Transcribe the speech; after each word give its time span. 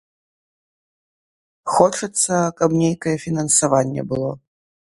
Хочацца, 1.75 2.33
каб 2.63 2.69
нейкае 2.81 3.15
фінансаванне 3.27 4.09
было. 4.15 4.31